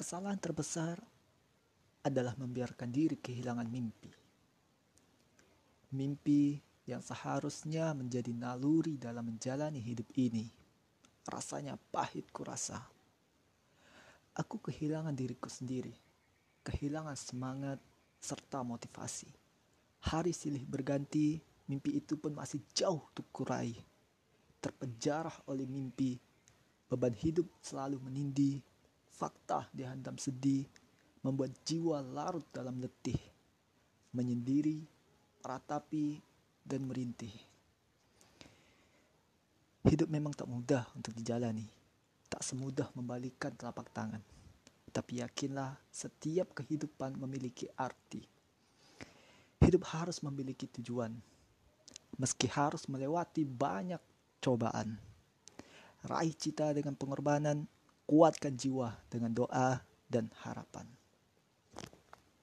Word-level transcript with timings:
Kesalahan 0.00 0.40
terbesar 0.40 0.96
adalah 2.08 2.32
membiarkan 2.40 2.88
diri 2.88 3.20
kehilangan 3.20 3.68
mimpi. 3.68 4.08
Mimpi 5.92 6.56
yang 6.88 7.04
seharusnya 7.04 7.92
menjadi 7.92 8.32
naluri 8.32 8.96
dalam 8.96 9.28
menjalani 9.28 9.76
hidup 9.76 10.08
ini. 10.16 10.48
Rasanya 11.28 11.76
pahit 11.92 12.32
kurasa. 12.32 12.80
Aku 14.40 14.56
kehilangan 14.64 15.12
diriku 15.12 15.52
sendiri, 15.52 15.92
kehilangan 16.64 17.20
semangat 17.20 17.76
serta 18.24 18.64
motivasi. 18.64 19.28
Hari 20.08 20.32
silih 20.32 20.64
berganti, 20.64 21.36
mimpi 21.68 22.00
itu 22.00 22.16
pun 22.16 22.32
masih 22.32 22.64
jauh 22.72 23.04
untuk 23.04 23.28
kurai. 23.36 23.76
Terpenjara 24.64 25.44
oleh 25.44 25.68
mimpi, 25.68 26.16
beban 26.88 27.12
hidup 27.12 27.44
selalu 27.60 28.00
menindih, 28.00 28.64
fakta 29.20 29.68
dihantam 29.68 30.16
sedih, 30.16 30.64
membuat 31.20 31.52
jiwa 31.68 32.00
larut 32.00 32.48
dalam 32.48 32.80
letih, 32.80 33.20
menyendiri, 34.16 34.80
ratapi, 35.44 36.16
dan 36.64 36.88
merintih. 36.88 37.32
Hidup 39.84 40.08
memang 40.08 40.32
tak 40.32 40.48
mudah 40.48 40.88
untuk 40.96 41.12
dijalani, 41.12 41.68
tak 42.32 42.40
semudah 42.40 42.88
membalikkan 42.96 43.52
telapak 43.52 43.92
tangan. 43.92 44.24
Tapi 44.88 45.20
yakinlah, 45.20 45.76
setiap 45.92 46.56
kehidupan 46.56 47.20
memiliki 47.20 47.68
arti. 47.76 48.24
Hidup 49.60 49.84
harus 49.92 50.24
memiliki 50.24 50.64
tujuan, 50.80 51.12
meski 52.16 52.48
harus 52.48 52.88
melewati 52.88 53.44
banyak 53.44 54.00
cobaan. 54.40 54.96
Raih 56.00 56.32
cita 56.32 56.72
dengan 56.72 56.96
pengorbanan, 56.96 57.68
kuatkan 58.10 58.58
jiwa 58.58 58.98
dengan 59.06 59.30
doa 59.30 59.86
dan 60.10 60.34
harapan. 60.42 60.99